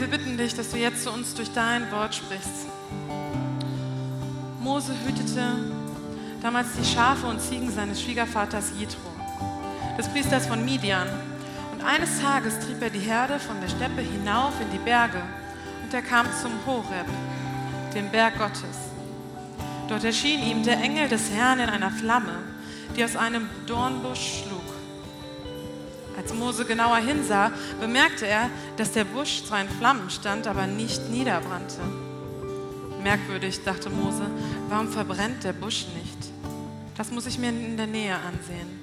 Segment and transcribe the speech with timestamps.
[0.00, 2.66] Wir bitten dich, dass du jetzt zu uns durch dein Wort sprichst.
[4.62, 5.58] Mose hütete
[6.40, 9.10] damals die Schafe und Ziegen seines Schwiegervaters Jethro,
[9.98, 11.06] des Priesters von Midian.
[11.72, 15.20] Und eines Tages trieb er die Herde von der Steppe hinauf in die Berge
[15.82, 17.06] und er kam zum Horeb,
[17.94, 18.88] dem Berg Gottes.
[19.86, 22.38] Dort erschien ihm der Engel des Herrn in einer Flamme,
[22.96, 24.59] die aus einem Dornbusch schlug.
[26.16, 27.50] Als Mose genauer hinsah,
[27.80, 31.80] bemerkte er, dass der Busch zwar in Flammen stand, aber nicht niederbrannte.
[33.02, 34.26] Merkwürdig, dachte Mose,
[34.68, 36.18] warum verbrennt der Busch nicht?
[36.96, 38.80] Das muss ich mir in der Nähe ansehen.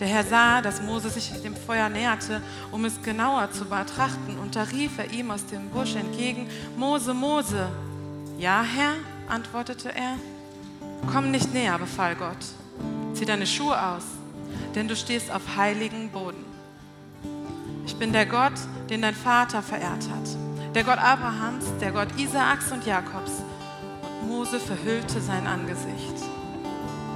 [0.00, 4.56] Der Herr sah, dass Mose sich dem Feuer näherte, um es genauer zu betrachten, und
[4.56, 7.68] da rief er ihm aus dem Busch entgegen, Mose, Mose.
[8.36, 8.94] Ja, Herr,
[9.28, 10.16] antwortete er.
[11.12, 12.36] Komm nicht näher, befahl Gott.
[13.14, 14.02] Zieh deine Schuhe aus,
[14.74, 16.44] denn du stehst auf heiligen Boden.
[17.86, 18.52] Ich bin der Gott,
[18.90, 23.42] den dein Vater verehrt hat, der Gott Abrahams, der Gott Isaaks und Jakobs.
[24.20, 26.14] Und Mose verhüllte sein Angesicht,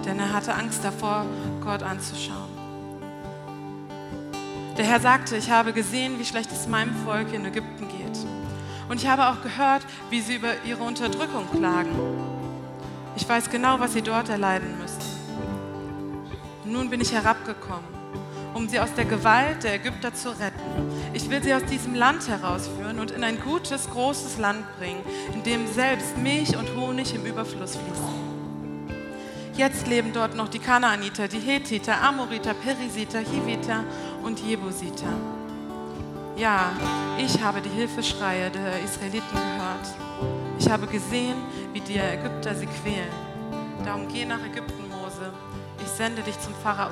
[0.05, 1.25] denn er hatte Angst davor,
[1.62, 2.56] Gott anzuschauen.
[4.77, 8.19] Der Herr sagte, ich habe gesehen, wie schlecht es meinem Volk in Ägypten geht.
[8.88, 11.91] Und ich habe auch gehört, wie sie über ihre Unterdrückung klagen.
[13.16, 15.06] Ich weiß genau, was sie dort erleiden müssen.
[16.67, 17.84] Nun bin ich herabgekommen,
[18.53, 20.61] um sie aus der Gewalt der Ägypter zu retten.
[21.12, 25.00] Ich will sie aus diesem Land herausführen und in ein gutes, großes Land bringen,
[25.33, 28.27] in dem selbst Milch und Honig im Überfluss fließen.
[29.55, 33.84] Jetzt leben dort noch die Kanaaniter, die Hethiter, Amoriter, Perisiter, Hiviter
[34.22, 35.12] und Jebusiter.
[36.37, 36.72] Ja,
[37.17, 39.87] ich habe die Hilfeschreie der Israeliten gehört.
[40.59, 41.37] Ich habe gesehen,
[41.72, 43.09] wie die Ägypter sie quälen.
[43.84, 44.86] Darum geh nach Ägypten.
[45.87, 46.91] Ich sende dich zum Pharao,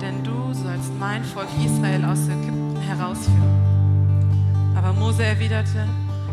[0.00, 4.74] denn du sollst mein Volk Israel aus Ägypten herausführen.
[4.74, 5.86] Aber Mose erwiderte,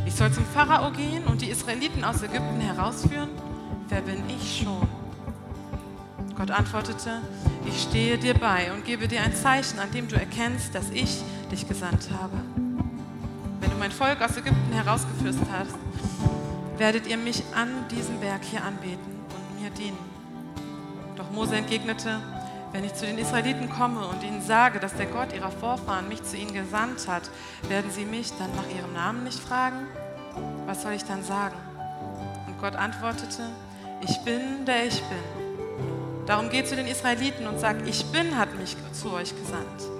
[0.06, 3.30] ich soll zum Pharao gehen und die Israeliten aus Ägypten herausführen?
[3.90, 4.88] Wer bin ich schon?
[6.38, 7.22] Gott antwortete,
[7.66, 11.22] ich stehe dir bei und gebe dir ein Zeichen, an dem du erkennst, dass ich
[11.52, 12.38] dich gesandt habe.
[13.60, 15.76] Wenn du mein Volk aus Ägypten herausgeführt hast,
[16.78, 20.17] werdet ihr mich an diesem Berg hier anbeten und mir dienen.
[21.18, 22.20] Doch Mose entgegnete,
[22.72, 26.24] wenn ich zu den Israeliten komme und ihnen sage, dass der Gott ihrer Vorfahren mich
[26.24, 27.24] zu ihnen gesandt hat,
[27.70, 29.88] werden sie mich dann nach ihrem Namen nicht fragen?
[30.68, 31.56] Was soll ich dann sagen?
[32.46, 33.50] Und Gott antwortete,
[34.02, 36.26] ich bin, der ich bin.
[36.28, 39.98] Darum geht zu den Israeliten und sagt, ich bin, hat mich zu euch gesandt.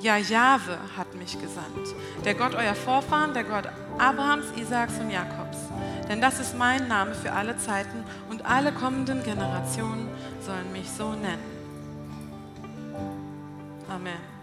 [0.00, 1.94] Ja, Jahwe hat mich gesandt.
[2.24, 3.64] Der Gott eurer Vorfahren, der Gott
[3.98, 5.58] Abrahams, Isaaks und Jakobs.
[6.08, 10.08] Denn das ist mein Name für alle Zeiten und alle kommenden Generationen
[10.40, 11.42] sollen mich so nennen.
[13.88, 14.38] Amen.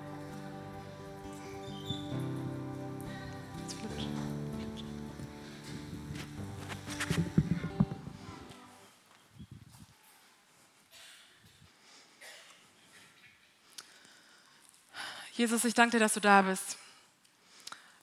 [15.33, 16.77] Jesus, ich danke dir, dass du da bist.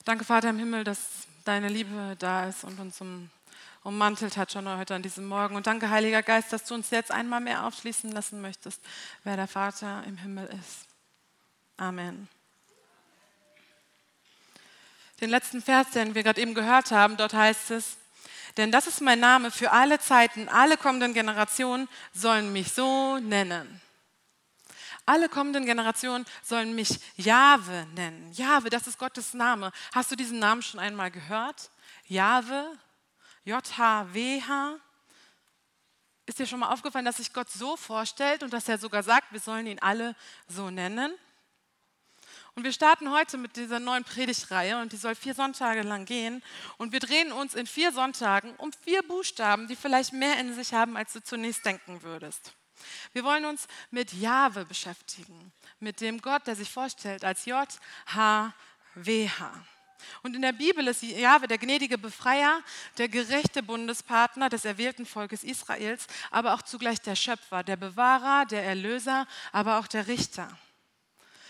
[0.05, 0.99] Danke, Vater im Himmel, dass
[1.45, 3.29] deine Liebe da ist und uns um,
[3.83, 5.55] ummantelt hat schon heute an diesem Morgen.
[5.55, 8.81] Und danke, Heiliger Geist, dass du uns jetzt einmal mehr aufschließen lassen möchtest,
[9.23, 10.87] wer der Vater im Himmel ist.
[11.77, 12.27] Amen.
[15.21, 17.97] Den letzten Vers, den wir gerade eben gehört haben, dort heißt es,
[18.57, 23.81] denn das ist mein Name für alle Zeiten, alle kommenden Generationen sollen mich so nennen.
[25.05, 28.31] Alle kommenden Generationen sollen mich Jahwe nennen.
[28.33, 29.71] Jahwe, das ist Gottes Name.
[29.93, 31.69] Hast du diesen Namen schon einmal gehört?
[32.07, 32.77] Jahwe,
[33.45, 34.79] J-H-W-H.
[36.25, 39.31] Ist dir schon mal aufgefallen, dass sich Gott so vorstellt und dass er sogar sagt,
[39.31, 40.15] wir sollen ihn alle
[40.47, 41.13] so nennen?
[42.55, 46.43] Und wir starten heute mit dieser neuen Predigtreihe und die soll vier Sonntage lang gehen.
[46.77, 50.73] Und wir drehen uns in vier Sonntagen um vier Buchstaben, die vielleicht mehr in sich
[50.73, 52.53] haben, als du zunächst denken würdest.
[53.11, 58.53] Wir wollen uns mit Jahwe beschäftigen, mit dem Gott, der sich vorstellt als J-H-W-H.
[60.21, 62.61] Und in der Bibel ist Jahwe der gnädige Befreier,
[62.97, 68.63] der gerechte Bundespartner des erwählten Volkes Israels, aber auch zugleich der Schöpfer, der Bewahrer, der
[68.63, 70.57] Erlöser, aber auch der Richter.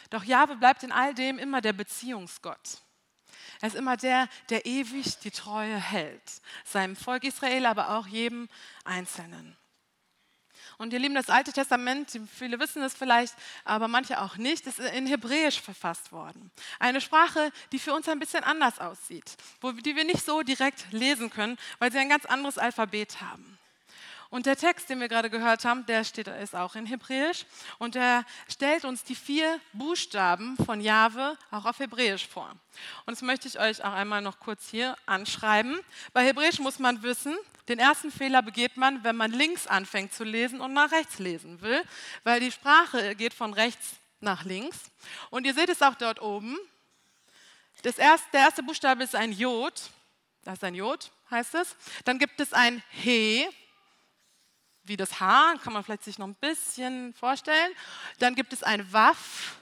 [0.10, 2.82] Doch Jahwe bleibt in all dem immer der Beziehungsgott.
[3.62, 8.50] Er ist immer der, der ewig die Treue hält, seinem Volk Israel, aber auch jedem
[8.84, 9.58] Einzelnen.
[10.78, 13.34] Und ihr Lieben, das Alte Testament, viele wissen es vielleicht,
[13.66, 16.52] aber manche auch nicht, ist in Hebräisch verfasst worden.
[16.80, 20.92] Eine Sprache, die für uns ein bisschen anders aussieht, wo, die wir nicht so direkt
[20.92, 23.58] lesen können, weil sie ein ganz anderes Alphabet haben.
[24.34, 27.46] Und der Text, den wir gerade gehört haben, der steht, ist auch in Hebräisch
[27.78, 32.50] und der stellt uns die vier Buchstaben von Jahwe auch auf Hebräisch vor.
[33.06, 35.80] Und das möchte ich euch auch einmal noch kurz hier anschreiben.
[36.14, 37.38] Bei Hebräisch muss man wissen,
[37.68, 41.62] den ersten Fehler begeht man, wenn man links anfängt zu lesen und nach rechts lesen
[41.62, 41.82] will,
[42.24, 44.78] weil die Sprache geht von rechts nach links.
[45.30, 46.58] Und ihr seht es auch dort oben.
[47.84, 49.74] Erste, der erste Buchstabe ist ein Jod.
[50.44, 51.76] Das ist ein Jod, heißt es.
[52.06, 53.48] Dann gibt es ein He,
[54.84, 57.72] wie das H, kann man vielleicht sich noch ein bisschen vorstellen.
[58.20, 59.58] Dann gibt es ein Waff,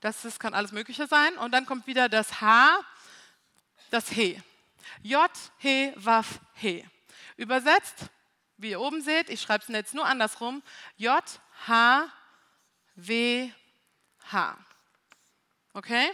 [0.00, 1.36] das ist, kann alles Mögliche sein.
[1.38, 2.80] Und dann kommt wieder das H,
[3.90, 4.42] das He.
[5.02, 6.84] J, He, Waff, He.
[7.36, 8.06] Übersetzt,
[8.56, 10.62] wie ihr oben seht, ich schreibe es jetzt nur andersrum,
[10.96, 11.22] J,
[11.66, 12.10] H,
[12.94, 13.50] W,
[14.32, 14.58] H.
[15.74, 16.10] Okay?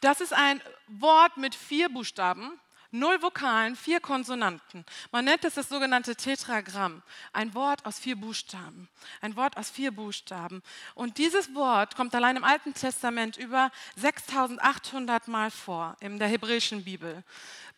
[0.00, 2.60] Das ist ein Wort mit vier Buchstaben
[2.94, 4.84] Null Vokalen, vier Konsonanten.
[5.12, 7.02] Man nennt es das sogenannte Tetragramm.
[7.32, 8.86] Ein Wort aus vier Buchstaben.
[9.22, 10.62] Ein Wort aus vier Buchstaben.
[10.94, 16.84] Und dieses Wort kommt allein im Alten Testament über 6800 Mal vor in der hebräischen
[16.84, 17.24] Bibel.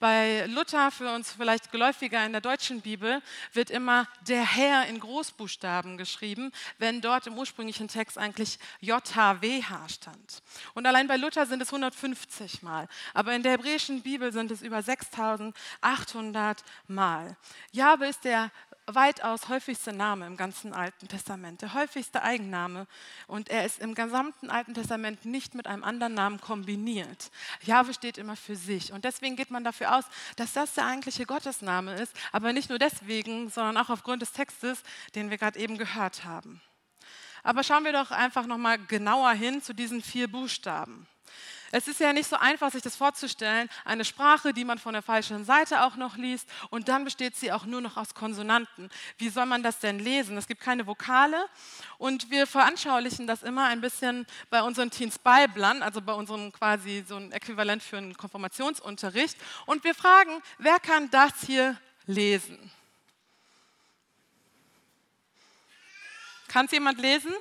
[0.00, 5.00] Bei Luther, für uns vielleicht geläufiger in der deutschen Bibel, wird immer der Herr in
[5.00, 10.42] Großbuchstaben geschrieben, wenn dort im ursprünglichen Text eigentlich JHWH stand.
[10.74, 12.88] Und allein bei Luther sind es 150 Mal.
[13.14, 17.36] Aber in der hebräischen Bibel sind es über 6800 Mal.
[17.72, 18.50] Jahwe ist der
[18.86, 22.86] weitaus häufigste Name im ganzen Alten Testament, der häufigste Eigenname.
[23.26, 27.30] Und er ist im gesamten Alten Testament nicht mit einem anderen Namen kombiniert.
[27.62, 28.92] Jahwe steht immer für sich.
[28.92, 30.04] Und deswegen geht man dafür aus,
[30.36, 32.14] dass das der eigentliche Gottesname ist.
[32.32, 34.82] Aber nicht nur deswegen, sondern auch aufgrund des Textes,
[35.14, 36.60] den wir gerade eben gehört haben.
[37.42, 41.06] Aber schauen wir doch einfach nochmal genauer hin zu diesen vier Buchstaben.
[41.76, 43.68] Es ist ja nicht so einfach, sich das vorzustellen.
[43.84, 47.50] Eine Sprache, die man von der falschen Seite auch noch liest und dann besteht sie
[47.50, 48.90] auch nur noch aus Konsonanten.
[49.18, 50.36] Wie soll man das denn lesen?
[50.36, 51.48] Es gibt keine Vokale
[51.98, 57.04] und wir veranschaulichen das immer ein bisschen bei unseren Teens Bibeln, also bei unserem quasi
[57.08, 59.36] so ein Äquivalent für einen Konfirmationsunterricht.
[59.66, 62.70] Und wir fragen, wer kann das hier lesen?
[66.46, 67.34] Kann es jemand lesen?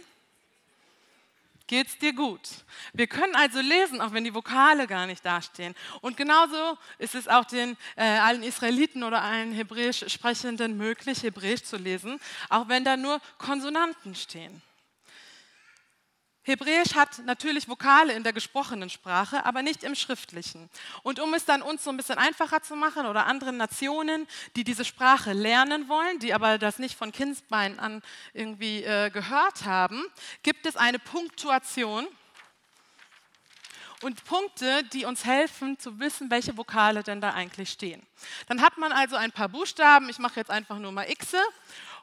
[1.74, 2.50] Geht es dir gut.
[2.94, 5.74] Wir können also lesen, auch wenn die Vokale gar nicht dastehen.
[6.02, 11.64] Und genauso ist es auch den äh, allen Israeliten oder allen Hebräisch Sprechenden möglich, Hebräisch
[11.64, 14.62] zu lesen, auch wenn da nur Konsonanten stehen.
[16.45, 20.69] Hebräisch hat natürlich Vokale in der gesprochenen Sprache, aber nicht im schriftlichen.
[21.01, 24.66] Und um es dann uns so ein bisschen einfacher zu machen oder anderen Nationen, die
[24.66, 28.01] diese Sprache lernen wollen, die aber das nicht von Kindsbein an
[28.34, 30.04] irgendwie äh, gehört haben,
[30.44, 32.07] gibt es eine Punktuation
[34.01, 38.06] und Punkte, die uns helfen zu wissen, welche Vokale denn da eigentlich stehen.
[38.48, 41.36] Dann hat man also ein paar Buchstaben, ich mache jetzt einfach nur mal X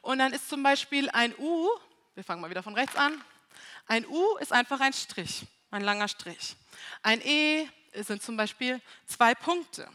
[0.01, 1.69] und dann ist zum Beispiel ein U,
[2.15, 3.23] wir fangen mal wieder von rechts an,
[3.91, 6.55] ein U ist einfach ein Strich, ein langer Strich.
[7.03, 9.85] Ein E sind zum Beispiel zwei Punkte.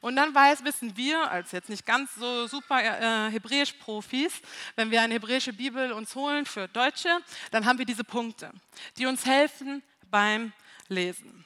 [0.00, 4.32] Und dann weiß, wissen wir, als jetzt nicht ganz so super äh, Hebräisch-Profis,
[4.74, 7.20] wenn wir eine hebräische Bibel uns holen für Deutsche,
[7.52, 8.50] dann haben wir diese Punkte,
[8.98, 10.52] die uns helfen beim
[10.88, 11.44] Lesen.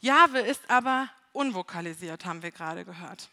[0.00, 3.28] Jahwe ist aber unvokalisiert, haben wir gerade gehört.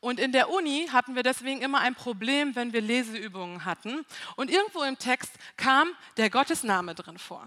[0.00, 4.04] Und in der Uni hatten wir deswegen immer ein Problem, wenn wir Leseübungen hatten.
[4.36, 7.46] Und irgendwo im Text kam der Gottesname drin vor.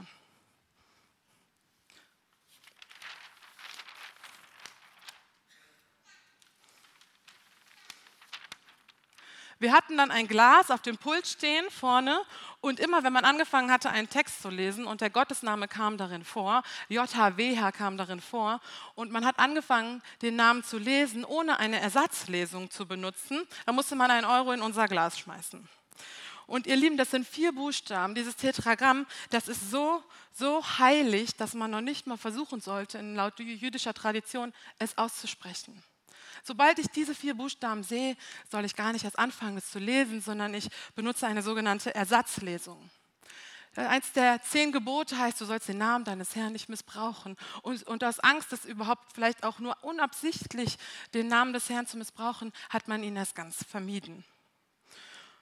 [9.59, 12.21] Wir hatten dann ein Glas auf dem Pult stehen vorne
[12.61, 16.23] und immer, wenn man angefangen hatte, einen Text zu lesen und der Gottesname kam darin
[16.23, 18.61] vor, JHWH kam darin vor
[18.95, 23.97] und man hat angefangen, den Namen zu lesen, ohne eine Ersatzlesung zu benutzen, dann musste
[23.97, 25.67] man einen Euro in unser Glas schmeißen.
[26.47, 28.15] Und ihr Lieben, das sind vier Buchstaben.
[28.15, 30.01] Dieses Tetragramm, das ist so,
[30.31, 35.83] so heilig, dass man noch nicht mal versuchen sollte, laut jüdischer Tradition es auszusprechen.
[36.43, 38.15] Sobald ich diese vier Buchstaben sehe,
[38.51, 42.89] soll ich gar nicht erst anfangen, es zu lesen, sondern ich benutze eine sogenannte Ersatzlesung.
[43.75, 47.37] Äh, eins der zehn Gebote heißt, du sollst den Namen deines Herrn nicht missbrauchen.
[47.61, 50.77] Und, und aus Angst, das überhaupt vielleicht auch nur unabsichtlich
[51.13, 54.25] den Namen des Herrn zu missbrauchen, hat man ihn erst ganz vermieden.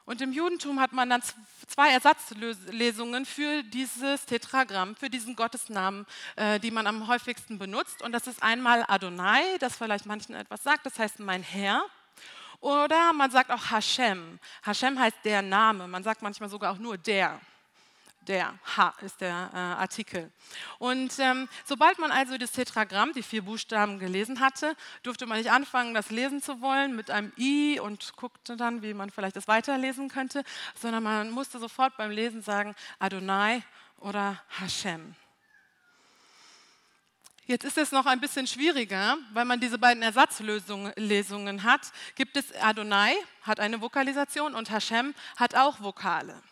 [0.07, 1.21] Und im Judentum hat man dann
[1.67, 6.05] zwei Ersatzlesungen für dieses Tetragramm, für diesen Gottesnamen,
[6.37, 8.01] äh, die man am häufigsten benutzt.
[8.01, 11.83] Und das ist einmal Adonai, das vielleicht manchen etwas sagt, das heißt mein Herr.
[12.61, 14.39] Oder man sagt auch Hashem.
[14.63, 15.89] Hashem heißt der Name.
[15.89, 17.41] Man sagt manchmal sogar auch nur der.
[18.27, 20.31] Der, Ha ist der äh, Artikel.
[20.79, 25.51] Und ähm, sobald man also das Tetragramm, die vier Buchstaben gelesen hatte, durfte man nicht
[25.51, 29.47] anfangen, das lesen zu wollen mit einem I und guckte dann, wie man vielleicht das
[29.47, 30.43] weiterlesen könnte,
[30.79, 33.63] sondern man musste sofort beim Lesen sagen Adonai
[33.99, 35.15] oder Hashem.
[37.45, 41.79] Jetzt ist es noch ein bisschen schwieriger, weil man diese beiden Ersatzlesungen hat.
[42.15, 46.43] Gibt es Adonai, hat eine Vokalisation und Hashem hat auch Vokale.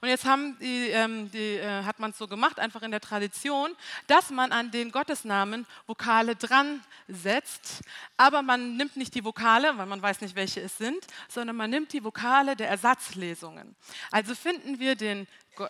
[0.00, 0.24] Und jetzt
[0.60, 3.74] die, ähm, die, äh, hat man es so gemacht, einfach in der Tradition,
[4.06, 7.80] dass man an den Gottesnamen Vokale dran setzt,
[8.16, 11.70] aber man nimmt nicht die Vokale, weil man weiß nicht, welche es sind, sondern man
[11.70, 13.76] nimmt die Vokale der Ersatzlesungen.
[14.10, 15.26] Also finden wir den,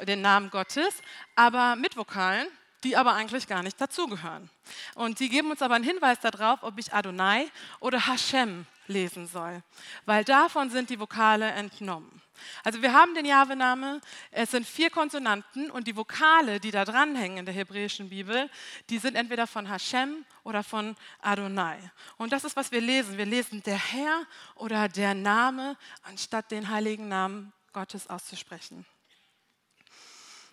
[0.06, 0.94] den Namen Gottes,
[1.34, 2.46] aber mit Vokalen,
[2.84, 4.50] die aber eigentlich gar nicht dazugehören.
[4.94, 9.62] Und die geben uns aber einen Hinweis darauf, ob ich Adonai oder Hashem lesen soll,
[10.06, 12.20] weil davon sind die Vokale entnommen.
[12.64, 17.38] Also wir haben den Jahwe-Name, es sind vier Konsonanten und die Vokale, die da dranhängen
[17.38, 18.50] in der hebräischen Bibel,
[18.90, 21.78] die sind entweder von Hashem oder von Adonai.
[22.16, 23.16] Und das ist, was wir lesen.
[23.16, 28.84] Wir lesen der Herr oder der Name, anstatt den heiligen Namen Gottes auszusprechen.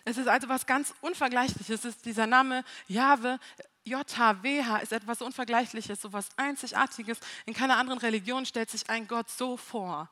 [0.04, 1.68] Es ist also was ganz Unvergleichliches.
[1.68, 3.38] Es ist dieser Name Jahwe,
[3.84, 7.18] JHWH ist etwas Unvergleichliches, so etwas Einzigartiges.
[7.46, 10.08] In keiner anderen Religion stellt sich ein Gott so vor.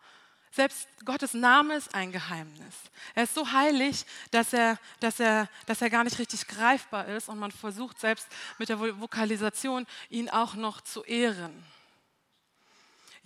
[0.51, 2.75] Selbst Gottes Name ist ein Geheimnis.
[3.15, 7.29] Er ist so heilig, dass er, dass, er, dass er gar nicht richtig greifbar ist
[7.29, 8.27] und man versucht selbst
[8.57, 11.65] mit der Vokalisation ihn auch noch zu ehren.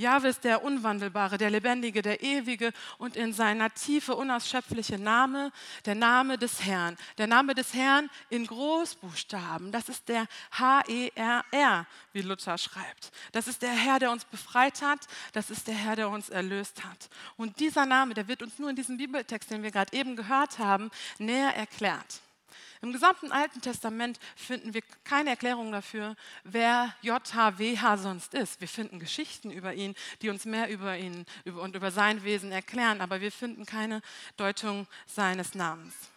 [0.03, 5.51] Jahwe ist der Unwandelbare, der Lebendige, der Ewige und in seiner Tiefe unausschöpfliche Name,
[5.87, 6.99] der Name des Herrn.
[7.17, 10.27] Der Name des Herrn in Großbuchstaben, das ist der
[10.59, 13.13] H-E-R-R, wie Luther schreibt.
[13.33, 16.85] Das ist der Herr, der uns befreit hat, das ist der Herr, der uns erlöst
[16.85, 17.09] hat.
[17.37, 20.59] Und dieser Name, der wird uns nur in diesem Bibeltext, den wir gerade eben gehört
[20.59, 22.21] haben, näher erklärt.
[22.83, 28.61] Im gesamten Alten Testament finden wir keine Erklärung dafür, wer JHWH sonst ist.
[28.61, 33.01] Wir finden Geschichten über ihn, die uns mehr über ihn und über sein Wesen erklären,
[33.01, 34.03] aber wir finden keine
[34.37, 36.12] Deutung seines Namens.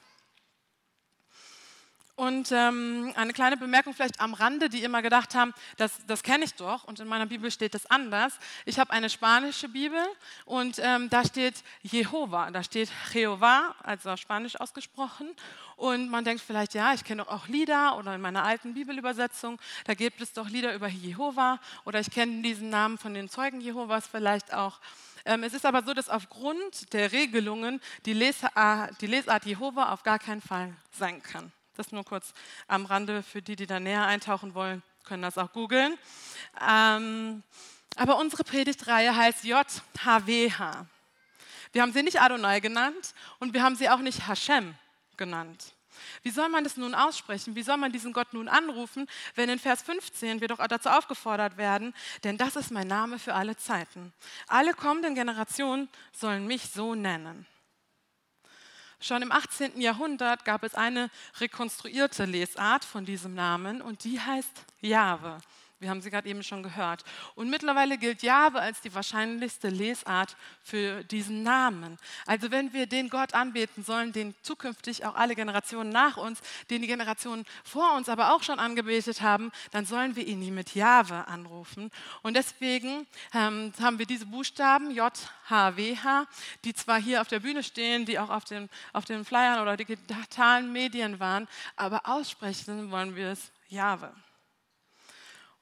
[2.16, 6.46] Und ähm, eine kleine Bemerkung vielleicht am Rande, die immer gedacht haben, das, das kenne
[6.46, 8.40] ich doch und in meiner Bibel steht das anders.
[8.64, 10.00] Ich habe eine spanische Bibel
[10.46, 15.28] und ähm, da steht Jehova, da steht Jehová, also Spanisch ausgesprochen.
[15.76, 19.94] Und man denkt vielleicht, ja, ich kenne auch Lieder oder in meiner alten Bibelübersetzung, da
[19.94, 24.08] gibt es doch Lieder über Jehova oder ich kenne diesen Namen von den Zeugen Jehovas
[24.08, 24.80] vielleicht auch.
[25.26, 30.04] Ähm, es ist aber so, dass aufgrund der Regelungen die Lesart, die Lesart Jehova auf
[30.04, 31.52] gar keinen Fall sein kann.
[31.76, 32.34] Das nur kurz
[32.68, 35.98] am Rande für die, die da näher eintauchen wollen, können das auch googeln.
[36.66, 37.44] Ähm,
[37.96, 40.88] aber unsere Predigtreihe heißt JHWH.
[41.72, 44.76] Wir haben sie nicht Adonai genannt und wir haben sie auch nicht Hashem
[45.18, 45.74] genannt.
[46.24, 47.56] Wie soll man das nun aussprechen?
[47.56, 51.58] Wie soll man diesen Gott nun anrufen, wenn in Vers 15 wir doch dazu aufgefordert
[51.58, 54.14] werden, denn das ist mein Name für alle Zeiten.
[54.48, 57.46] Alle kommenden Generationen sollen mich so nennen.
[59.06, 59.80] Schon im 18.
[59.82, 65.38] Jahrhundert gab es eine rekonstruierte Lesart von diesem Namen und die heißt Jahwe.
[65.80, 67.04] Wir haben sie gerade eben schon gehört.
[67.36, 71.98] Und mittlerweile gilt Jahwe als die wahrscheinlichste Lesart für diesen Namen.
[72.26, 76.40] Also wenn wir den Gott anbeten sollen, den zukünftig auch alle Generationen nach uns,
[76.70, 80.76] den die Generationen vor uns aber auch schon angebetet haben, dann sollen wir ihn mit
[80.76, 81.92] Jahwe anrufen.
[82.22, 85.12] Und deswegen ähm, haben wir diese Buchstaben J,
[85.50, 86.26] H, W, H,
[86.64, 89.76] die zwar hier auf der Bühne stehen, die auch auf den, auf den Flyern oder
[89.76, 94.14] digitalen Medien waren, aber aussprechen wollen wir es Jahwe.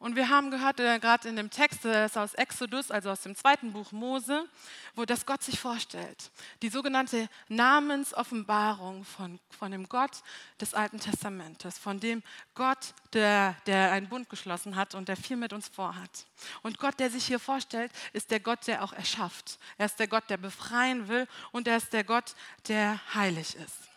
[0.03, 3.21] Und wir haben gehört, äh, gerade in dem Text äh, ist aus Exodus, also aus
[3.21, 4.49] dem zweiten Buch Mose,
[4.95, 6.29] wo das Gott sich vorstellt.
[6.61, 10.11] Die sogenannte Namensoffenbarung von, von dem Gott
[10.59, 12.21] des Alten Testamentes, von dem
[12.53, 16.25] Gott, der, der einen Bund geschlossen hat und der viel mit uns vorhat.
[16.63, 19.57] Und Gott, der sich hier vorstellt, ist der Gott, der auch erschafft.
[19.77, 22.35] Er ist der Gott, der befreien will und er ist der Gott,
[22.67, 23.92] der heilig ist.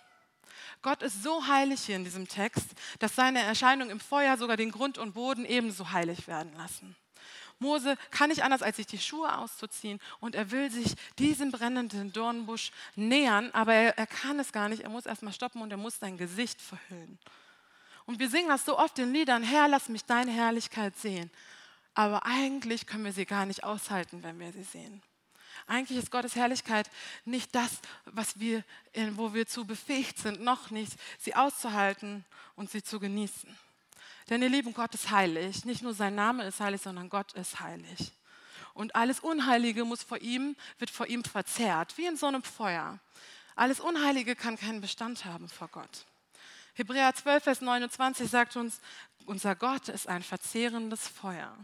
[0.87, 2.69] Gott ist so heilig hier in diesem Text,
[3.01, 6.95] dass seine Erscheinung im Feuer sogar den Grund und Boden ebenso heilig werden lassen.
[7.59, 12.13] Mose kann nicht anders, als sich die Schuhe auszuziehen und er will sich diesem brennenden
[12.13, 14.85] Dornbusch nähern, aber er, er kann es gar nicht.
[14.85, 17.19] Er muss erstmal stoppen und er muss sein Gesicht verhüllen.
[18.05, 21.33] Und wir singen das so oft in Liedern, Herr, lass mich deine Herrlichkeit sehen.
[21.95, 25.03] Aber eigentlich können wir sie gar nicht aushalten, wenn wir sie sehen.
[25.67, 26.89] Eigentlich ist Gottes Herrlichkeit
[27.25, 28.63] nicht das, was wir,
[29.13, 33.57] wo wir zu befähigt sind, noch nicht, sie auszuhalten und sie zu genießen.
[34.31, 35.65] Denn ihr Lieben, Gott ist heilig.
[35.65, 38.13] Nicht nur sein Name ist heilig, sondern Gott ist heilig.
[38.75, 42.99] Und alles Unheilige muss vor ihm, wird vor ihm verzehrt, wie in so einem Feuer.
[43.55, 46.07] Alles Unheilige kann keinen Bestand haben vor Gott.
[46.75, 48.81] Hebräer 12, Vers 29 sagt uns,
[49.25, 51.57] unser Gott ist ein verzehrendes Feuer.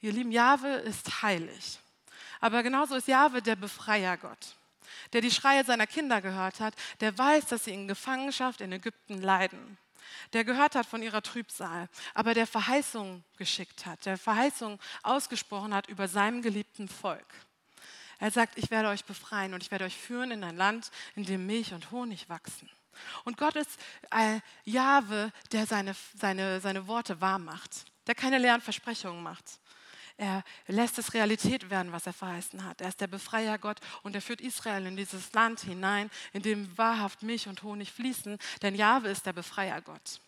[0.00, 1.78] Ihr lieben, Jahwe ist heilig.
[2.42, 4.56] Aber genauso ist Jahwe der Befreiergott,
[5.12, 9.22] der die Schreie seiner Kinder gehört hat, der weiß, dass sie in Gefangenschaft in Ägypten
[9.22, 9.78] leiden,
[10.32, 15.86] der gehört hat von ihrer Trübsal, aber der Verheißung geschickt hat, der Verheißung ausgesprochen hat
[15.86, 17.32] über seinem geliebten Volk.
[18.18, 21.24] Er sagt, ich werde euch befreien und ich werde euch führen in ein Land, in
[21.24, 22.68] dem Milch und Honig wachsen.
[23.22, 23.78] Und Gott ist
[24.10, 29.60] ein Jahwe, der seine, seine, seine Worte wahr macht, der keine leeren Versprechungen macht.
[30.22, 32.80] Er lässt es Realität werden, was er verheißen hat.
[32.80, 36.78] Er ist der Befreier Gott und er führt Israel in dieses Land hinein, in dem
[36.78, 40.20] wahrhaft Milch und Honig fließen, denn Jahwe ist der Befreier Gott.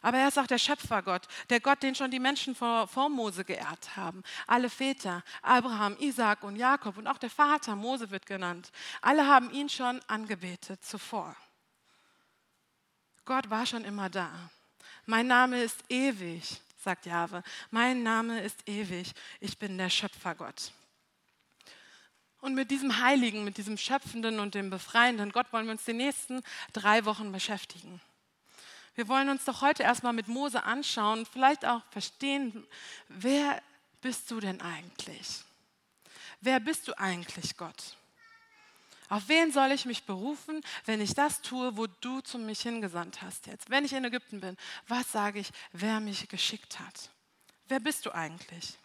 [0.00, 3.44] Aber er ist auch der Schöpfergott, der Gott, den schon die Menschen vor, vor Mose
[3.44, 4.24] geehrt haben.
[4.48, 8.72] Alle Väter, Abraham, Isaac und Jakob und auch der Vater, Mose wird genannt.
[9.00, 11.36] Alle haben ihn schon angebetet zuvor.
[13.24, 14.50] Gott war schon immer da.
[15.06, 17.42] Mein Name ist ewig, sagt Jahwe.
[17.70, 19.12] Mein Name ist ewig.
[19.40, 20.72] Ich bin der Schöpfergott.
[22.40, 25.92] Und mit diesem Heiligen, mit diesem Schöpfenden und dem Befreienden Gott wollen wir uns die
[25.92, 28.00] nächsten drei Wochen beschäftigen.
[28.94, 32.66] Wir wollen uns doch heute erstmal mit Mose anschauen und vielleicht auch verstehen,
[33.08, 33.62] wer
[34.00, 35.44] bist du denn eigentlich?
[36.40, 37.96] Wer bist du eigentlich, Gott?
[39.12, 43.20] Auf wen soll ich mich berufen, wenn ich das tue, wo du zu mich hingesandt
[43.20, 43.68] hast jetzt?
[43.68, 44.56] Wenn ich in Ägypten bin,
[44.88, 47.10] was sage ich, wer mich geschickt hat?
[47.66, 48.78] Wer bist du eigentlich?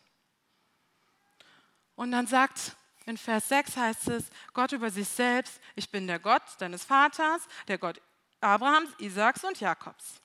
[1.96, 6.19] Und dann sagt in Vers 6 heißt es, Gott über sich selbst, ich bin der
[6.19, 8.01] Gott deines Vaters, der Gott
[8.41, 10.15] Abrahams, Isaaks und Jakobs.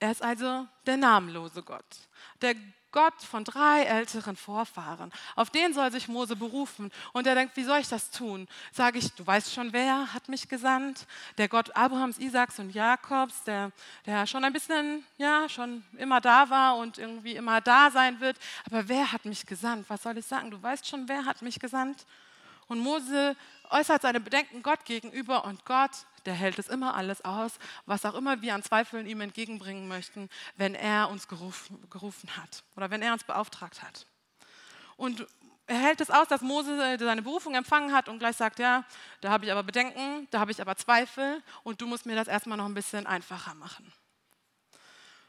[0.00, 2.08] Er ist also der namenlose Gott,
[2.42, 2.56] der
[2.92, 5.12] Gott von drei älteren Vorfahren.
[5.36, 6.90] Auf den soll sich Mose berufen.
[7.12, 8.48] Und er denkt, wie soll ich das tun?
[8.72, 11.06] Sage ich, du weißt schon, wer hat mich gesandt?
[11.36, 13.72] Der Gott Abrahams, Isaaks und Jakobs, der,
[14.06, 18.38] der schon ein bisschen, ja, schon immer da war und irgendwie immer da sein wird.
[18.66, 19.88] Aber wer hat mich gesandt?
[19.88, 20.50] Was soll ich sagen?
[20.50, 22.06] Du weißt schon, wer hat mich gesandt?
[22.68, 23.36] Und Mose
[23.70, 25.90] äußert seine Bedenken Gott gegenüber und Gott
[26.28, 30.28] der hält es immer alles aus, was auch immer wir an Zweifeln ihm entgegenbringen möchten,
[30.56, 34.06] wenn er uns gerufen, gerufen hat oder wenn er uns beauftragt hat.
[34.98, 35.26] Und
[35.66, 38.84] er hält es aus, dass Mose seine Berufung empfangen hat und gleich sagt, ja,
[39.22, 42.28] da habe ich aber Bedenken, da habe ich aber Zweifel und du musst mir das
[42.28, 43.90] erstmal noch ein bisschen einfacher machen.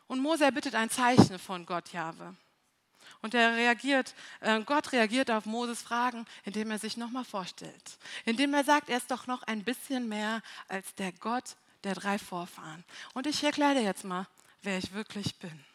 [0.07, 2.35] Und Mose erbittet ein Zeichen von Gott, Jahwe.
[3.21, 7.97] Und er reagiert, äh, Gott reagiert auf Moses Fragen, indem er sich nochmal vorstellt.
[8.25, 12.17] Indem er sagt, er ist doch noch ein bisschen mehr als der Gott der drei
[12.17, 12.83] Vorfahren.
[13.13, 14.27] Und ich erkläre jetzt mal,
[14.61, 15.65] wer ich wirklich bin.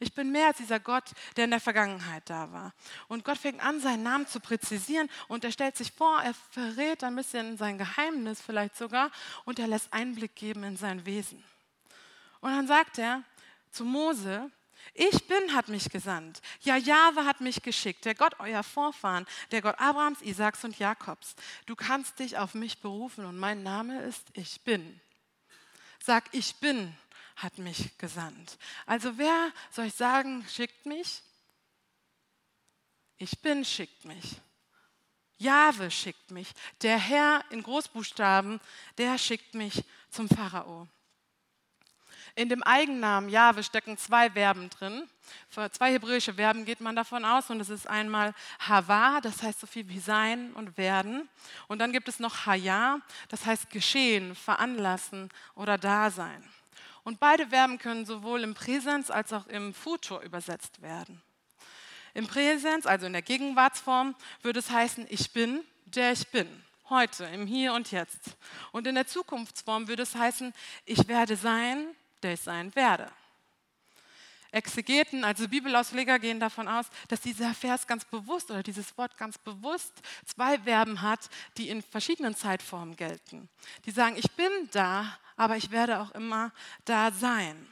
[0.00, 1.04] Ich bin mehr als dieser Gott,
[1.36, 2.72] der in der Vergangenheit da war.
[3.08, 7.04] Und Gott fängt an, seinen Namen zu präzisieren und er stellt sich vor, er verrät
[7.04, 9.10] ein bisschen sein Geheimnis vielleicht sogar
[9.44, 11.42] und er lässt Einblick geben in sein Wesen.
[12.40, 13.22] Und dann sagt er
[13.70, 14.50] zu Mose,
[14.92, 16.40] ich bin hat mich gesandt.
[16.60, 18.04] Ja, Jahwe hat mich geschickt.
[18.04, 21.34] Der Gott euer Vorfahren, der Gott Abrahams, Isaaks und Jakobs.
[21.66, 25.00] Du kannst dich auf mich berufen und mein Name ist Ich bin.
[26.00, 26.94] Sag, ich bin
[27.36, 28.58] hat mich gesandt.
[28.86, 31.22] Also wer, soll ich sagen, schickt mich?
[33.16, 34.40] Ich bin schickt mich.
[35.38, 36.48] Jahwe schickt mich.
[36.82, 38.60] Der Herr in Großbuchstaben,
[38.98, 40.88] der schickt mich zum Pharao.
[42.36, 45.08] In dem Eigennamen Jahwe stecken zwei Verben drin.
[45.48, 49.60] Für zwei hebräische Verben geht man davon aus und es ist einmal Hava, das heißt
[49.60, 51.28] so viel wie sein und werden.
[51.68, 56.42] Und dann gibt es noch Haya, das heißt geschehen, veranlassen oder Dasein.
[57.04, 61.22] Und beide Verben können sowohl im Präsens als auch im Futur übersetzt werden.
[62.14, 66.48] Im Präsens, also in der Gegenwartsform, würde es heißen, ich bin, der ich bin.
[66.88, 68.36] Heute, im Hier und Jetzt.
[68.72, 70.52] Und in der Zukunftsform würde es heißen,
[70.84, 71.94] ich werde sein,
[72.24, 73.10] der ich sein werde.
[74.50, 79.36] Exegeten, also Bibelausleger, gehen davon aus, dass dieser Vers ganz bewusst oder dieses Wort ganz
[79.36, 79.92] bewusst
[80.26, 83.48] zwei Verben hat, die in verschiedenen Zeitformen gelten.
[83.84, 86.52] Die sagen, ich bin da, aber ich werde auch immer
[86.84, 87.66] da sein.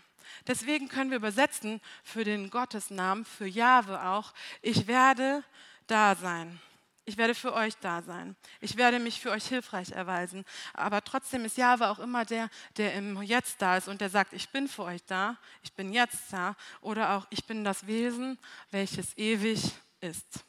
[0.48, 5.44] Deswegen können wir übersetzen für den Gottesnamen, für Jahwe auch, ich werde
[5.86, 6.60] da sein.
[7.04, 8.36] Ich werde für euch da sein.
[8.60, 10.44] Ich werde mich für euch hilfreich erweisen.
[10.72, 14.32] Aber trotzdem ist Jahwe auch immer der, der im Jetzt da ist und der sagt,
[14.32, 16.54] ich bin für euch da, ich bin jetzt da.
[16.80, 18.38] Oder auch, ich bin das Wesen,
[18.70, 20.44] welches ewig ist.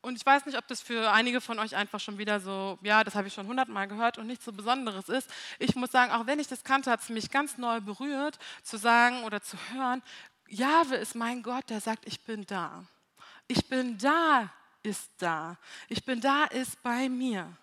[0.00, 3.02] Und ich weiß nicht, ob das für einige von euch einfach schon wieder so, ja,
[3.02, 5.28] das habe ich schon hundertmal gehört und nichts so Besonderes ist.
[5.58, 8.78] Ich muss sagen, auch wenn ich das kannte, hat es mich ganz neu berührt, zu
[8.78, 10.02] sagen oder zu hören,
[10.48, 12.84] Jahwe ist mein Gott, der sagt, ich bin da.
[13.48, 15.56] Ich bin da, ist da.
[15.88, 17.56] Ich bin da, ist bei mir.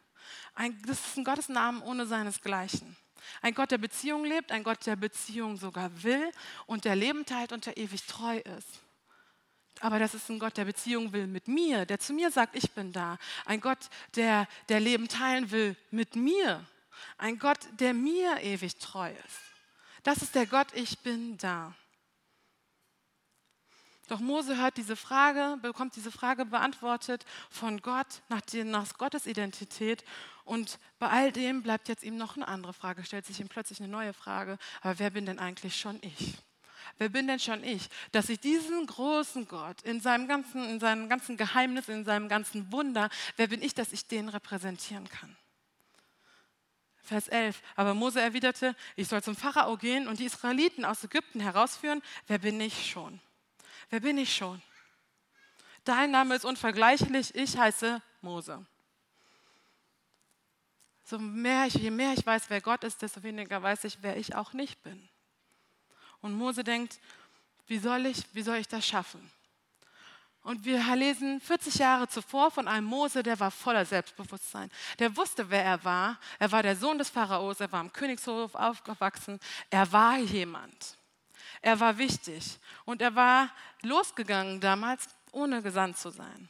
[0.55, 2.95] Ein, das ist ein Gottesnamen ohne seinesgleichen.
[3.41, 6.31] Ein Gott, der Beziehung lebt, ein Gott, der Beziehung sogar will
[6.65, 8.81] und der Leben teilt und der ewig treu ist.
[9.79, 12.71] Aber das ist ein Gott, der Beziehung will mit mir, der zu mir sagt, ich
[12.71, 13.17] bin da.
[13.45, 16.65] Ein Gott, der, der Leben teilen will mit mir.
[17.17, 19.39] Ein Gott, der mir ewig treu ist.
[20.03, 21.73] Das ist der Gott, ich bin da.
[24.07, 29.25] Doch Mose hört diese Frage, bekommt diese Frage beantwortet von Gott nach, den, nach Gottes
[29.25, 30.03] Identität
[30.43, 33.79] und bei all dem bleibt jetzt ihm noch eine andere Frage, stellt sich ihm plötzlich
[33.79, 34.57] eine neue Frage.
[34.81, 36.37] Aber wer bin denn eigentlich schon ich?
[36.97, 41.07] Wer bin denn schon ich, dass ich diesen großen Gott in seinem ganzen, in seinem
[41.07, 45.35] ganzen Geheimnis, in seinem ganzen Wunder, wer bin ich, dass ich den repräsentieren kann?
[47.01, 47.61] Vers 11.
[47.75, 52.01] Aber Mose erwiderte, ich soll zum Pharao gehen und die Israeliten aus Ägypten herausführen.
[52.27, 53.19] Wer bin ich schon?
[53.89, 54.61] Wer bin ich schon?
[55.83, 58.65] Dein Name ist unvergleichlich, ich heiße Mose.
[61.03, 64.15] So mehr ich, je mehr ich weiß, wer Gott ist, desto weniger weiß ich, wer
[64.15, 65.09] ich auch nicht bin.
[66.21, 66.99] Und Mose denkt,
[67.67, 69.29] wie soll ich, wie soll ich das schaffen?
[70.43, 74.69] Und wir lesen 40 Jahre zuvor von einem Mose, der war voller Selbstbewusstsein.
[74.99, 76.19] Der wusste, wer er war.
[76.37, 79.39] Er war der Sohn des Pharaos, er war im Königshof aufgewachsen.
[79.69, 80.97] Er war jemand.
[81.61, 82.59] Er war wichtig.
[82.83, 83.49] Und er war
[83.83, 86.49] losgegangen damals, ohne gesandt zu sein.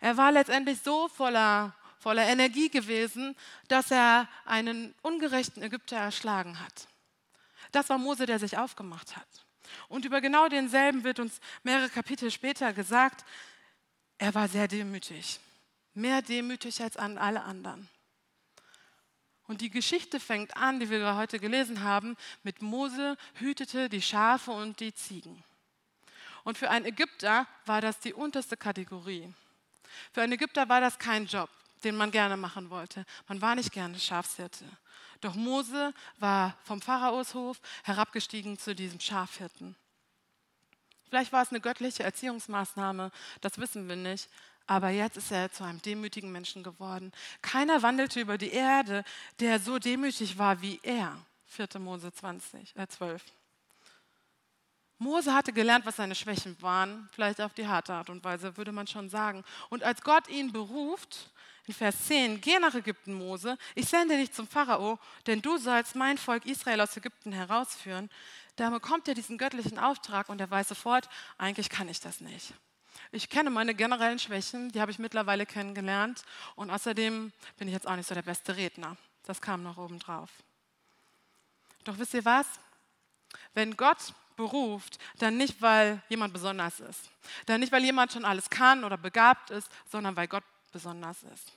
[0.00, 3.36] Er war letztendlich so voller, voller Energie gewesen,
[3.68, 6.88] dass er einen ungerechten Ägypter erschlagen hat.
[7.72, 9.26] Das war Mose, der sich aufgemacht hat.
[9.88, 13.24] Und über genau denselben wird uns mehrere Kapitel später gesagt,
[14.18, 15.40] er war sehr demütig,
[15.94, 17.88] mehr demütig als an alle anderen.
[19.46, 24.52] Und die Geschichte fängt an, die wir heute gelesen haben, mit Mose hütete die Schafe
[24.52, 25.44] und die Ziegen.
[26.44, 29.32] Und für einen Ägypter war das die unterste Kategorie.
[30.12, 31.50] Für einen Ägypter war das kein Job,
[31.82, 33.04] den man gerne machen wollte.
[33.28, 34.64] Man war nicht gerne Schafshirte.
[35.20, 39.74] Doch Mose war vom Pharaoshof herabgestiegen zu diesem Schafhirten.
[41.08, 44.28] Vielleicht war es eine göttliche Erziehungsmaßnahme, das wissen wir nicht.
[44.66, 47.12] Aber jetzt ist er zu einem demütigen Menschen geworden.
[47.42, 49.04] Keiner wandelte über die Erde,
[49.38, 51.18] der so demütig war wie er.
[51.46, 51.68] 4.
[51.78, 53.22] Mose 20, äh 12.
[55.04, 58.72] Mose hatte gelernt, was seine Schwächen waren, vielleicht auf die harte Art und Weise, würde
[58.72, 59.44] man schon sagen.
[59.68, 61.30] Und als Gott ihn beruft,
[61.66, 65.94] in Vers 10, geh nach Ägypten, Mose, ich sende dich zum Pharao, denn du sollst
[65.94, 68.10] mein Volk Israel aus Ägypten herausführen.
[68.56, 72.54] Da bekommt er diesen göttlichen Auftrag und er weiß sofort, eigentlich kann ich das nicht.
[73.12, 76.22] Ich kenne meine generellen Schwächen, die habe ich mittlerweile kennengelernt
[76.56, 78.96] und außerdem bin ich jetzt auch nicht so der beste Redner.
[79.24, 80.30] Das kam noch oben drauf.
[81.84, 82.46] Doch wisst ihr was?
[83.52, 87.10] Wenn Gott beruft, dann nicht, weil jemand besonders ist.
[87.46, 91.52] Dann nicht, weil jemand schon alles kann oder begabt ist, sondern weil Gott besonders ist.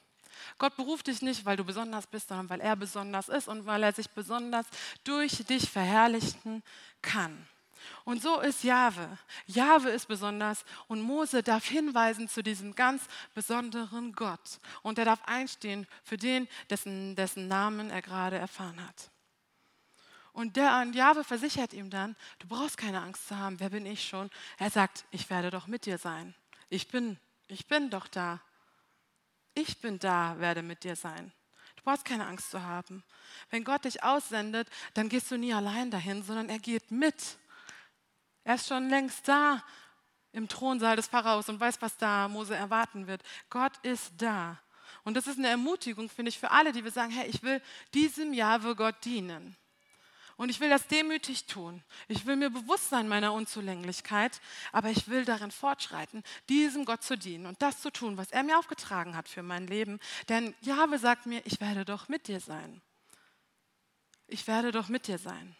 [0.57, 3.83] Gott beruft dich nicht, weil du besonders bist, sondern weil er besonders ist und weil
[3.83, 4.65] er sich besonders
[5.03, 6.63] durch dich verherrlichen
[7.01, 7.47] kann.
[8.03, 9.17] Und so ist Jahwe.
[9.45, 14.59] Jahwe ist besonders und Mose darf hinweisen zu diesem ganz besonderen Gott.
[14.81, 19.09] Und er darf einstehen für den, dessen, dessen Namen er gerade erfahren hat.
[20.38, 23.88] Und der und Jahwe versichert ihm dann, du brauchst keine Angst zu haben, wer bin
[23.88, 24.30] ich schon?
[24.60, 26.36] Er sagt, ich werde doch mit dir sein.
[26.69, 28.39] Ich bin, ich bin doch da.
[29.56, 31.32] Ich bin da, werde mit dir sein.
[31.76, 33.04] Du brauchst keine Angst zu haben.
[33.50, 37.39] Wenn Gott dich aussendet, dann gehst du nie allein dahin, sondern er geht mit.
[38.43, 39.63] Er ist schon längst da
[40.34, 43.23] im Thronsaal des Pharaos und weiß, was da Mose erwarten wird.
[43.50, 44.60] Gott ist da.
[45.04, 47.60] Und das ist eine Ermutigung, finde ich, für alle, die wir sagen, hey, ich will
[47.95, 49.58] diesem Jahwe Gott dienen.
[50.38, 51.84] Und ich will das demütig tun.
[52.08, 54.39] Ich will mir bewusst sein meiner Unzulänglichkeit,
[54.71, 58.43] aber ich will darin fortschreiten, diesem Gott zu dienen und das zu tun, was er
[58.43, 60.00] mir aufgetragen hat für mein Leben.
[60.30, 62.82] Denn Jahwe sagt mir, ich werde doch mit dir sein.
[64.28, 65.56] Ich werde doch mit dir sein.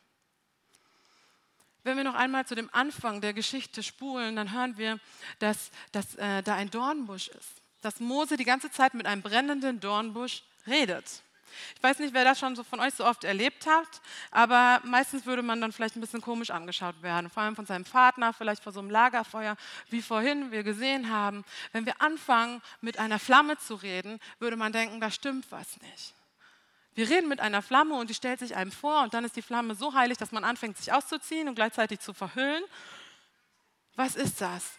[1.84, 5.00] Wenn wir noch einmal zu dem Anfang der Geschichte spulen, dann hören wir,
[5.40, 7.62] dass, dass äh, da ein Dornbusch ist.
[7.82, 11.24] Dass Mose die ganze Zeit mit einem brennenden Dornbusch redet.
[11.76, 15.26] Ich weiß nicht, wer das schon so von euch so oft erlebt hat, aber meistens
[15.26, 18.64] würde man dann vielleicht ein bisschen komisch angeschaut werden, vor allem von seinem Partner, vielleicht
[18.64, 19.56] vor so einem Lagerfeuer,
[19.90, 21.44] wie vorhin wir gesehen haben.
[21.72, 26.14] Wenn wir anfangen, mit einer Flamme zu reden, würde man denken, da stimmt was nicht.
[26.96, 29.44] Wir reden mit einer Flamme und die stellt sich einem vor und dann ist die
[29.44, 32.64] Flamme so heilig, dass man anfängt, sich auszuziehen und gleichzeitig zu verhüllen.
[33.96, 34.72] Was ist das?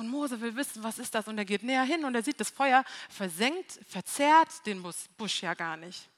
[0.00, 1.28] Und Mose will wissen, was ist das?
[1.28, 4.82] Und er geht näher hin und er sieht, das Feuer versenkt, verzerrt den
[5.18, 6.08] Busch ja gar nicht.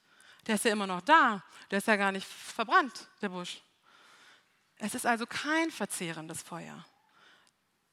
[0.47, 1.43] Der ist ja immer noch da.
[1.69, 3.61] Der ist ja gar nicht verbrannt, der Busch.
[4.77, 6.85] Es ist also kein verzehrendes Feuer.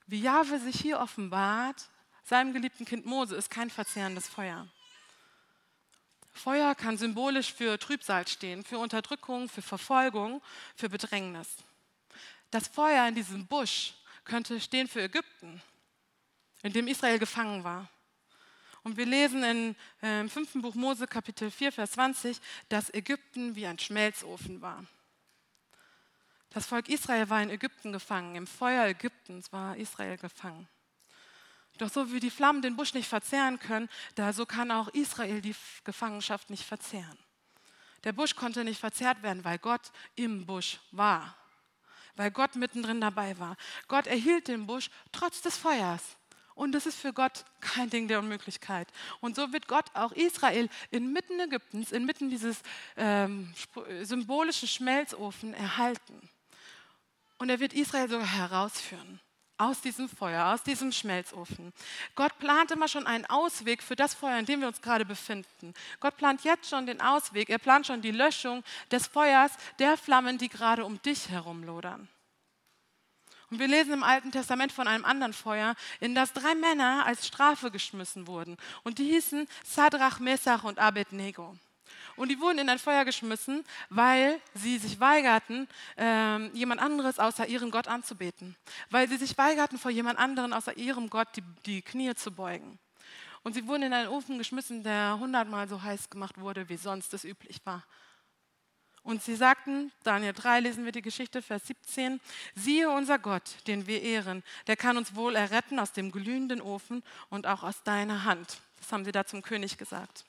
[0.05, 1.89] Wie Jahwe sich hier offenbart,
[2.23, 4.67] seinem geliebten Kind Mose, ist kein verzehrendes Feuer.
[6.33, 10.39] Feuer kann symbolisch für Trübsal stehen, für Unterdrückung, für Verfolgung,
[10.75, 11.47] für Bedrängnis.
[12.51, 15.63] Das Feuer in diesem Busch könnte stehen für Ägypten,
[16.63, 17.89] in dem Israel gefangen war.
[18.83, 23.55] Und wir lesen in, äh, im fünften Buch Mose, Kapitel 4, Vers 20, dass Ägypten
[23.55, 24.85] wie ein Schmelzofen war.
[26.51, 30.67] Das Volk Israel war in Ägypten gefangen, im Feuer Ägyptens war Israel gefangen.
[31.77, 35.41] Doch so wie die Flammen den Busch nicht verzehren können, da so kann auch Israel
[35.41, 37.17] die Gefangenschaft nicht verzehren.
[38.03, 41.35] Der Busch konnte nicht verzehrt werden, weil Gott im Busch war,
[42.15, 43.55] weil Gott mittendrin dabei war.
[43.87, 46.17] Gott erhielt den Busch trotz des Feuers.
[46.59, 48.89] Und das ist für Gott kein Ding der Unmöglichkeit.
[49.21, 52.61] Und so wird Gott auch Israel inmitten Ägyptens, inmitten dieses
[52.97, 53.53] ähm,
[54.01, 56.29] symbolischen Schmelzofen erhalten.
[57.37, 59.21] Und er wird Israel sogar herausführen
[59.57, 61.71] aus diesem Feuer, aus diesem Schmelzofen.
[62.15, 65.73] Gott plant immer schon einen Ausweg für das Feuer, in dem wir uns gerade befinden.
[66.01, 70.37] Gott plant jetzt schon den Ausweg, er plant schon die Löschung des Feuers, der Flammen,
[70.37, 72.09] die gerade um dich herum lodern.
[73.49, 77.25] Und wir lesen im Alten Testament von einem anderen Feuer, in das drei Männer als
[77.25, 78.57] Strafe geschmissen wurden.
[78.83, 81.55] Und die hießen Sadrach, Mesach und Abednego.
[82.15, 87.47] Und die wurden in ein Feuer geschmissen, weil sie sich weigerten, ähm, jemand anderes außer
[87.47, 88.55] ihrem Gott anzubeten.
[88.89, 92.77] Weil sie sich weigerten, vor jemand anderen außer ihrem Gott die, die Knie zu beugen.
[93.43, 97.13] Und sie wurden in einen Ofen geschmissen, der hundertmal so heiß gemacht wurde, wie sonst
[97.13, 97.83] es üblich war.
[99.03, 102.19] Und sie sagten, Daniel 3 lesen wir die Geschichte, Vers 17,
[102.55, 107.03] siehe unser Gott, den wir ehren, der kann uns wohl erretten aus dem glühenden Ofen
[107.29, 108.59] und auch aus deiner Hand.
[108.79, 110.25] Das haben sie da zum König gesagt.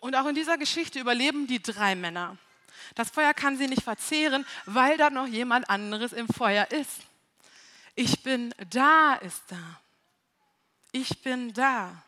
[0.00, 2.36] Und auch in dieser Geschichte überleben die drei Männer.
[2.94, 7.02] Das Feuer kann sie nicht verzehren, weil da noch jemand anderes im Feuer ist.
[7.94, 9.80] Ich bin da, ist da.
[10.92, 12.02] Ich bin da.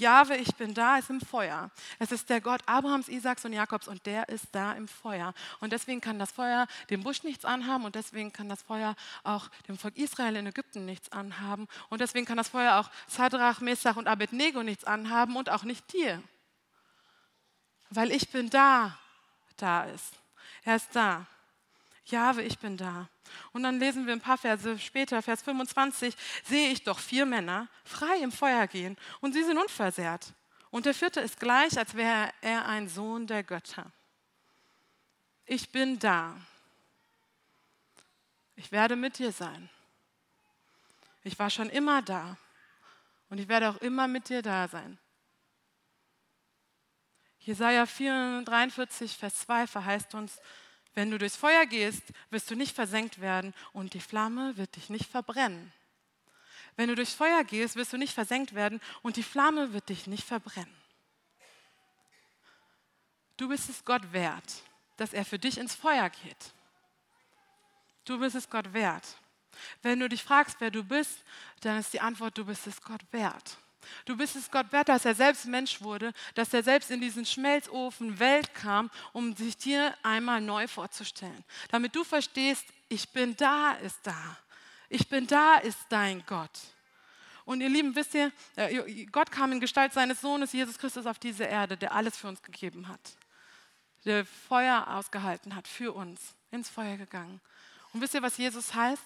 [0.00, 1.70] Jahwe, ich bin da, ist im Feuer.
[1.98, 5.34] Es ist der Gott Abrahams, Isaaks und Jakobs und der ist da im Feuer.
[5.60, 9.48] Und deswegen kann das Feuer dem Busch nichts anhaben und deswegen kann das Feuer auch
[9.68, 11.68] dem Volk Israel in Ägypten nichts anhaben.
[11.88, 15.92] Und deswegen kann das Feuer auch Sadrach, Mesach und Abednego nichts anhaben und auch nicht
[15.92, 16.22] dir.
[17.90, 18.98] Weil ich bin da,
[19.56, 20.14] da ist.
[20.64, 21.26] Er ist da.
[22.10, 23.08] Jahwe, ich bin da.
[23.52, 27.68] Und dann lesen wir ein paar Verse später, Vers 25, sehe ich doch vier Männer
[27.84, 30.32] frei im Feuer gehen und sie sind unversehrt.
[30.70, 33.90] Und der vierte ist gleich, als wäre er ein Sohn der Götter.
[35.46, 36.36] Ich bin da.
[38.54, 39.68] Ich werde mit dir sein.
[41.24, 42.36] Ich war schon immer da
[43.28, 44.98] und ich werde auch immer mit dir da sein.
[47.40, 50.40] Jesaja 43, Vers 2 verheißt uns,
[50.94, 54.90] wenn du durchs Feuer gehst, wirst du nicht versenkt werden und die Flamme wird dich
[54.90, 55.72] nicht verbrennen.
[56.76, 60.06] Wenn du durchs Feuer gehst, wirst du nicht versenkt werden und die Flamme wird dich
[60.06, 60.74] nicht verbrennen.
[63.36, 64.62] Du bist es Gott wert,
[64.96, 66.52] dass er für dich ins Feuer geht.
[68.04, 69.16] Du bist es Gott wert.
[69.82, 71.24] Wenn du dich fragst, wer du bist,
[71.60, 73.58] dann ist die Antwort, du bist es Gott wert.
[74.04, 77.24] Du bist es Gott wert, dass er selbst Mensch wurde, dass er selbst in diesen
[77.24, 81.44] Schmelzofen Welt kam, um sich dir einmal neu vorzustellen.
[81.70, 84.38] Damit du verstehst, ich bin da, ist da.
[84.88, 86.50] Ich bin da, ist dein Gott.
[87.44, 91.18] Und ihr Lieben, wisst ihr, äh, Gott kam in Gestalt seines Sohnes Jesus Christus auf
[91.18, 93.00] diese Erde, der alles für uns gegeben hat.
[94.04, 97.40] Der Feuer ausgehalten hat für uns, ins Feuer gegangen.
[97.92, 99.02] Und wisst ihr, was Jesus heißt?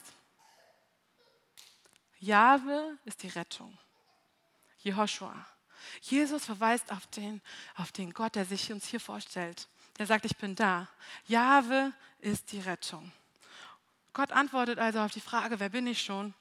[2.21, 3.77] Jahwe ist die Rettung.
[4.85, 5.35] Jehoshua.
[6.01, 7.43] Jesus verweist auf den,
[7.77, 9.69] auf den Gott, der sich uns hier vorstellt.
[9.99, 10.89] Der sagt, ich bin da.
[11.27, 13.13] Jahwe ist die Rettung.
[14.13, 16.35] Gott antwortet also auf die Frage, wer bin ich schon?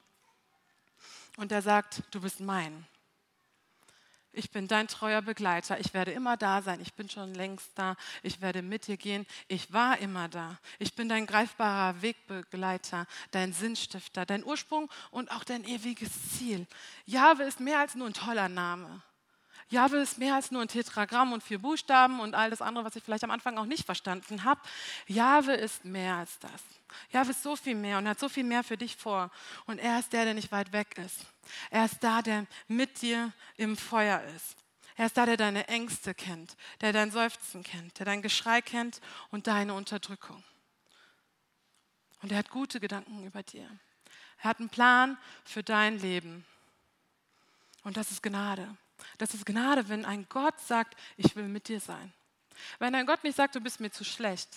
[1.36, 2.86] Und er sagt, du bist mein.
[4.36, 5.78] Ich bin dein treuer Begleiter.
[5.78, 6.80] Ich werde immer da sein.
[6.80, 7.96] Ich bin schon längst da.
[8.22, 9.26] Ich werde mit dir gehen.
[9.46, 10.58] Ich war immer da.
[10.80, 16.66] Ich bin dein greifbarer Wegbegleiter, dein Sinnstifter, dein Ursprung und auch dein ewiges Ziel.
[17.06, 19.02] Jahwe ist mehr als nur ein toller Name.
[19.68, 22.96] Jahwe ist mehr als nur ein Tetragramm und vier Buchstaben und all das andere, was
[22.96, 24.60] ich vielleicht am Anfang auch nicht verstanden habe.
[25.06, 26.62] Jahwe ist mehr als das.
[27.12, 29.30] Jahwe ist so viel mehr und hat so viel mehr für dich vor.
[29.66, 31.26] Und er ist der, der nicht weit weg ist.
[31.70, 34.56] Er ist da, der mit dir im Feuer ist.
[34.96, 39.00] Er ist da, der deine Ängste kennt, der dein Seufzen kennt, der dein Geschrei kennt
[39.30, 40.42] und deine Unterdrückung.
[42.22, 43.68] Und er hat gute Gedanken über dir.
[44.38, 46.44] Er hat einen Plan für dein Leben.
[47.82, 48.76] Und das ist Gnade.
[49.18, 52.12] Das ist Gnade, wenn ein Gott sagt, ich will mit dir sein.
[52.78, 54.48] Wenn ein Gott nicht sagt, du bist mir zu schlecht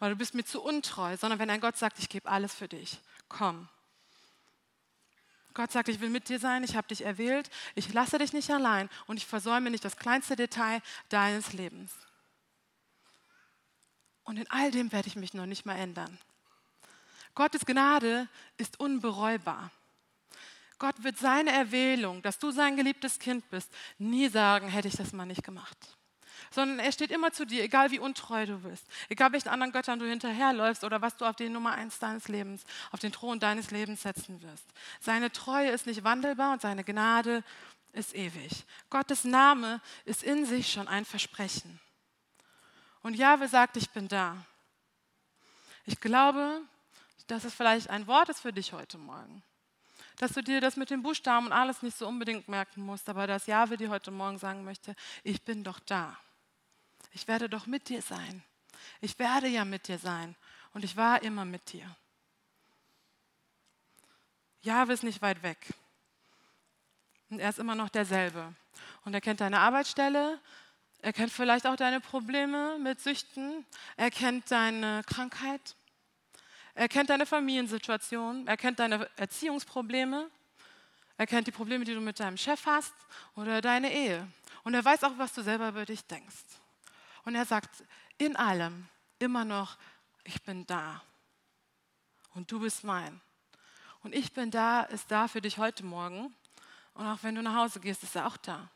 [0.00, 2.68] oder du bist mir zu untreu, sondern wenn ein Gott sagt, ich gebe alles für
[2.68, 3.68] dich, komm.
[5.56, 8.50] Gott sagt, ich will mit dir sein, ich habe dich erwählt, ich lasse dich nicht
[8.50, 11.94] allein und ich versäume nicht das kleinste Detail deines Lebens.
[14.24, 16.18] Und in all dem werde ich mich noch nicht mal ändern.
[17.34, 19.70] Gottes Gnade ist unbereubar.
[20.78, 25.14] Gott wird seine Erwählung, dass du sein geliebtes Kind bist, nie sagen, hätte ich das
[25.14, 25.95] mal nicht gemacht.
[26.50, 29.98] Sondern er steht immer zu dir, egal wie untreu du bist, egal welchen anderen Göttern
[29.98, 33.70] du hinterherläufst oder was du auf den Nummer eins deines Lebens, auf den Thron deines
[33.70, 34.64] Lebens setzen wirst.
[35.00, 37.42] Seine Treue ist nicht wandelbar und seine Gnade
[37.92, 38.64] ist ewig.
[38.90, 41.80] Gottes Name ist in sich schon ein Versprechen.
[43.02, 44.36] Und Jahwe sagt, ich bin da.
[45.84, 46.60] Ich glaube,
[47.26, 49.42] dass es vielleicht ein Wort ist für dich heute Morgen.
[50.18, 53.26] Dass du dir das mit den Buchstaben und alles nicht so unbedingt merken musst, aber
[53.26, 56.18] dass Jahwe dir heute Morgen sagen möchte, ich bin doch da.
[57.16, 58.42] Ich werde doch mit dir sein.
[59.00, 60.36] Ich werde ja mit dir sein.
[60.74, 61.96] Und ich war immer mit dir.
[64.60, 65.72] Jahwe ist nicht weit weg.
[67.30, 68.54] Und er ist immer noch derselbe.
[69.06, 70.38] Und er kennt deine Arbeitsstelle,
[71.00, 73.64] er kennt vielleicht auch deine Probleme mit Süchten.
[73.96, 75.74] Er kennt deine Krankheit.
[76.74, 78.46] Er kennt deine Familiensituation.
[78.46, 80.30] Er kennt deine Erziehungsprobleme.
[81.16, 82.92] Er kennt die Probleme, die du mit deinem Chef hast
[83.36, 84.30] oder deine Ehe.
[84.64, 86.44] Und er weiß auch, was du selber über dich denkst.
[87.26, 87.84] Und er sagt
[88.18, 89.76] in allem immer noch,
[90.22, 91.02] ich bin da.
[92.34, 93.20] Und du bist mein.
[94.02, 96.32] Und ich bin da, ist da für dich heute Morgen.
[96.94, 98.70] Und auch wenn du nach Hause gehst, ist er auch da.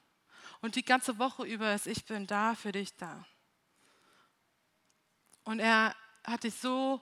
[0.60, 3.24] Und die ganze Woche über ist, ich bin da für dich da.
[5.44, 7.00] Und er hat dich so,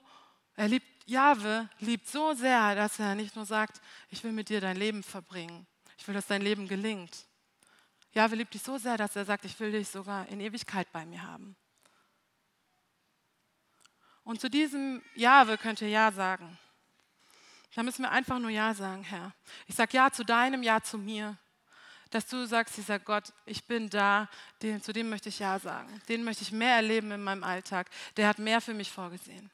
[0.55, 3.81] er liebt, Jahwe liebt so sehr, dass er nicht nur sagt,
[4.11, 5.65] ich will mit dir dein Leben verbringen.
[5.97, 7.25] Ich will, dass dein Leben gelingt.
[8.13, 11.05] Jahwe liebt dich so sehr, dass er sagt, ich will dich sogar in Ewigkeit bei
[11.05, 11.55] mir haben.
[14.23, 16.57] Und zu diesem Jahwe könnt ihr Ja sagen.
[17.75, 19.33] Da müssen wir einfach nur Ja sagen, Herr.
[19.67, 21.37] Ich sage Ja zu deinem, Ja zu mir
[22.09, 24.29] dass du sagst, dieser Gott, ich bin da,
[24.61, 26.01] den, zu dem möchte ich Ja sagen.
[26.09, 27.89] Den möchte ich mehr erleben in meinem Alltag.
[28.17, 29.51] Der hat mehr für mich vorgesehen.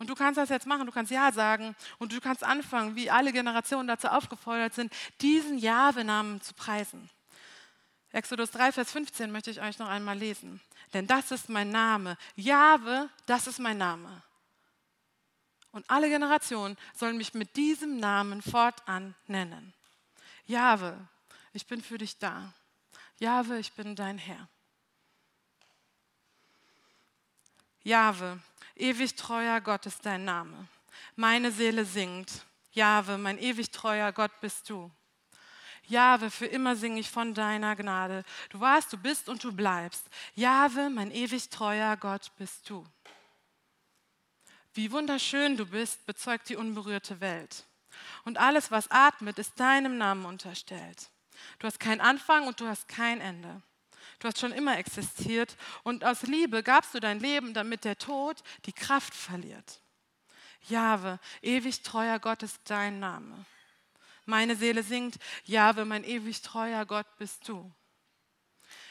[0.00, 3.10] Und du kannst das jetzt machen, du kannst Ja sagen und du kannst anfangen, wie
[3.10, 7.10] alle Generationen dazu aufgefordert sind, diesen Jahwe-Namen zu preisen.
[8.10, 10.58] Exodus 3, Vers 15 möchte ich euch noch einmal lesen.
[10.94, 12.16] Denn das ist mein Name.
[12.34, 14.22] Jahwe, das ist mein Name.
[15.70, 19.74] Und alle Generationen sollen mich mit diesem Namen fortan nennen.
[20.46, 20.96] Jahwe,
[21.52, 22.54] ich bin für dich da.
[23.18, 24.48] Jahwe, ich bin dein Herr.
[27.82, 28.40] Jahwe,
[28.76, 30.68] ewig treuer Gott ist dein Name.
[31.16, 32.44] Meine Seele singt.
[32.72, 34.90] Jahwe, mein ewig treuer Gott bist du.
[35.86, 38.24] Jahwe, für immer singe ich von deiner Gnade.
[38.50, 40.08] Du warst, du bist und du bleibst.
[40.34, 42.86] Jahwe, mein ewig treuer Gott bist du.
[44.72, 47.66] Wie wunderschön du bist, bezeugt die unberührte Welt.
[48.24, 51.10] Und alles, was atmet, ist deinem Namen unterstellt.
[51.58, 53.62] Du hast keinen Anfang und du hast kein Ende.
[54.20, 58.42] Du hast schon immer existiert und aus Liebe gabst du dein Leben, damit der Tod
[58.66, 59.80] die Kraft verliert.
[60.68, 63.46] Jahwe, ewig treuer Gott ist dein Name.
[64.26, 67.72] Meine Seele singt, Jahwe, mein ewig treuer Gott bist du.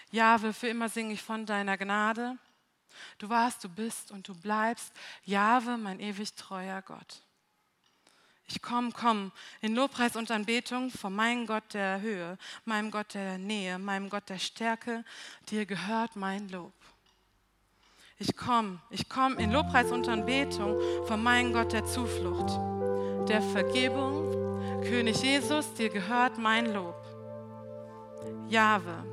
[0.10, 2.38] Jahwe, für immer singe ich von deiner Gnade.
[3.20, 4.92] Du warst, du bist und du bleibst.
[5.24, 7.22] Jahwe, mein ewig treuer Gott.
[8.52, 9.32] Ich komme, komm
[9.62, 12.36] in Lobpreis und Anbetung vor meinem Gott der Höhe,
[12.66, 15.06] meinem Gott der Nähe, meinem Gott der Stärke.
[15.52, 16.74] Dir gehört mein Lob.
[18.18, 22.50] Ich komme, ich komme in Lobpreis und Anbetung vor meinem Gott der Zuflucht,
[23.30, 24.82] der Vergebung.
[24.82, 26.98] König Jesus, dir gehört mein Lob.
[28.50, 29.06] Jahwe,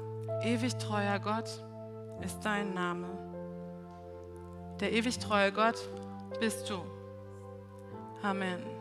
[0.44, 1.62] ewig treuer Gott,
[2.25, 3.07] ist dein Name.
[4.81, 5.77] Der ewig treue Gott
[6.40, 6.81] bist du.
[8.22, 8.76] Amen.